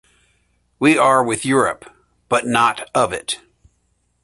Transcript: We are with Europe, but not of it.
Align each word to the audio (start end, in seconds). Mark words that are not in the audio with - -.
We 0.79 0.97
are 0.97 1.23
with 1.23 1.45
Europe, 1.45 1.85
but 2.27 2.47
not 2.47 2.89
of 2.95 3.13
it. 3.13 3.39